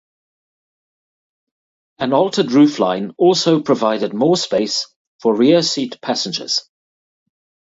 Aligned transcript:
An 1.99 2.11
altered 2.11 2.47
roofline 2.47 3.13
also 3.19 3.61
provided 3.61 4.15
more 4.15 4.35
space 4.35 4.87
for 5.21 5.35
rear-seat 5.35 5.99
passengers. 6.01 6.67